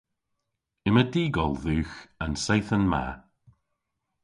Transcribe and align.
Yma 0.87 1.03
dy'gol 1.13 1.53
dhywgh 1.63 1.95
an 2.23 2.33
seythen 2.45 2.83
ma. 2.91 3.03